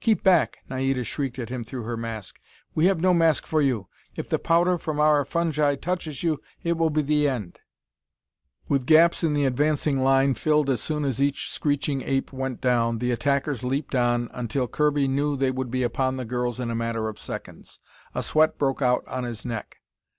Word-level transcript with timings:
"Keep 0.00 0.22
back!" 0.22 0.60
Naida 0.70 1.04
shrieked 1.04 1.38
at 1.38 1.50
him 1.50 1.62
through 1.62 1.82
her 1.82 1.94
mask. 1.94 2.40
"We 2.74 2.86
have 2.86 3.02
no 3.02 3.12
mask 3.12 3.44
for 3.46 3.60
you. 3.60 3.88
If 4.16 4.30
the 4.30 4.38
powder 4.38 4.78
from 4.78 4.98
our 4.98 5.26
fungi 5.26 5.74
touches 5.74 6.22
you, 6.22 6.40
it 6.62 6.78
will 6.78 6.88
be 6.88 7.02
the 7.02 7.28
end!" 7.28 7.58
With 8.66 8.86
gaps 8.86 9.22
in 9.22 9.34
the 9.34 9.44
advancing 9.44 10.00
line 10.00 10.36
filled 10.36 10.70
as 10.70 10.80
soon 10.82 11.04
as 11.04 11.20
each 11.20 11.50
screeching 11.50 12.00
ape 12.00 12.32
went 12.32 12.62
down, 12.62 12.96
the 12.96 13.10
attackers 13.12 13.62
leaped 13.62 13.94
on 13.94 14.30
until 14.32 14.66
Kirby 14.66 15.06
knew 15.06 15.36
they 15.36 15.50
would 15.50 15.70
be 15.70 15.82
upon 15.82 16.16
the 16.16 16.24
girls 16.24 16.58
in 16.58 16.70
a 16.70 16.74
matter 16.74 17.06
of 17.06 17.18
seconds. 17.18 17.78
A 18.14 18.22
sweat 18.22 18.56
broke 18.56 18.80
out 18.80 19.06
on 19.06 19.24
his 19.24 19.44
neck. 19.44 19.80